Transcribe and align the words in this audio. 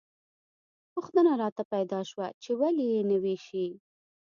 پوښتنه 0.93 1.31
راته 1.41 1.63
پیدا 1.73 1.99
شوه 2.09 2.27
چې 2.43 2.51
ولې 2.59 2.85
یې 2.93 3.01
نه 3.09 3.17
ویشي. 3.23 3.67